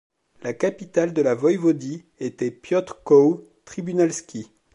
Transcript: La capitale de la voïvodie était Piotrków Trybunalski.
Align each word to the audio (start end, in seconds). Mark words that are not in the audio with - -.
La 0.41 0.53
capitale 0.53 1.13
de 1.13 1.21
la 1.21 1.35
voïvodie 1.35 2.05
était 2.17 2.49
Piotrków 2.49 3.41
Trybunalski. 3.65 4.51